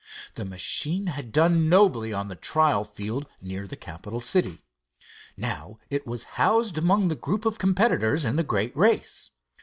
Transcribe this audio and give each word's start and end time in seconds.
The 0.33 0.45
machine 0.45 1.05
had 1.05 1.31
done 1.31 1.69
nobly 1.69 2.11
on 2.11 2.27
the 2.27 2.35
trial 2.35 2.83
field 2.83 3.27
near 3.39 3.67
the 3.67 3.75
Capitol 3.75 4.19
city. 4.19 4.63
Now 5.37 5.77
it 5.91 6.07
was 6.07 6.23
housed 6.41 6.79
among 6.79 7.09
the 7.09 7.15
group 7.15 7.45
of 7.45 7.59
competitors 7.59 8.25
in 8.25 8.35
the 8.35 8.41
great 8.43 8.75
race. 8.75 9.29